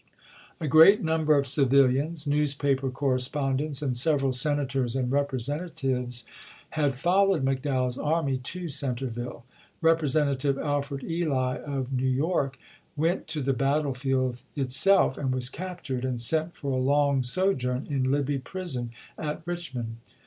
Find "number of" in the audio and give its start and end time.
1.03-1.45